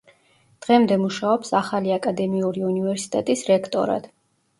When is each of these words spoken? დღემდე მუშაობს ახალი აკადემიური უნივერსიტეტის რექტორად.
დღემდე 0.65 0.95
მუშაობს 1.01 1.51
ახალი 1.59 1.93
აკადემიური 1.97 2.63
უნივერსიტეტის 2.71 3.45
რექტორად. 3.51 4.09